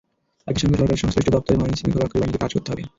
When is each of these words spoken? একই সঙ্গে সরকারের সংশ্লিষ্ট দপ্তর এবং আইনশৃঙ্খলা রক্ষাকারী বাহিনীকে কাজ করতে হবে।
একই 0.51 0.59
সঙ্গে 0.61 0.77
সরকারের 0.79 1.01
সংশ্লিষ্ট 1.03 1.29
দপ্তর 1.35 1.55
এবং 1.55 1.65
আইনশৃঙ্খলা 1.67 2.01
রক্ষাকারী 2.03 2.19
বাহিনীকে 2.23 2.43
কাজ 2.43 2.51
করতে 2.55 2.69
হবে। 2.71 2.83